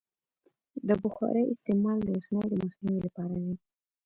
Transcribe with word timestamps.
د 0.87 0.89
بخارۍ 1.03 1.43
استعمال 1.49 1.97
د 2.03 2.07
یخنۍ 2.17 2.43
د 2.49 2.53
مخنیوي 2.65 3.01
لپاره 3.07 3.35
دی. 3.43 3.53